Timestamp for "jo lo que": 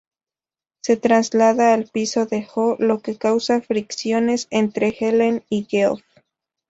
2.43-3.17